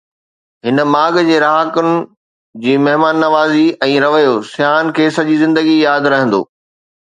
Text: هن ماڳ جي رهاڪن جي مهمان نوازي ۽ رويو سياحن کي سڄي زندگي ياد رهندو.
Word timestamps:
هن 0.67 0.79
ماڳ 0.93 1.13
جي 1.27 1.35
رهاڪن 1.43 1.89
جي 2.63 2.73
مهمان 2.87 3.21
نوازي 3.25 3.63
۽ 3.89 4.01
رويو 4.07 4.33
سياحن 4.55 4.93
کي 5.01 5.09
سڄي 5.21 5.39
زندگي 5.45 5.79
ياد 5.85 6.13
رهندو. 6.17 6.45